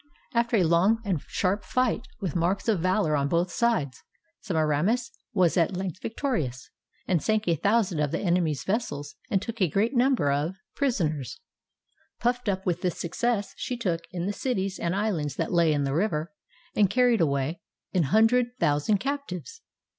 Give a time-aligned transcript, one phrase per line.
[0.33, 4.01] After a long and sharp fight, with marks of valor on both sides,
[4.39, 6.71] Semiramis was at length victorious,
[7.07, 10.55] and sunk a thou sand of the enemy's vessels, and took a great number of
[10.73, 12.49] 498 * SEMIRAMIS'S MAKE BELIEVE ELEPHANTS prisoners.
[12.49, 15.83] PufTed up with this success, she took, in the cities and ishinds that lay in
[15.83, 16.31] the river,
[16.75, 17.61] and carried away,
[17.93, 19.61] an hundred thousand captives.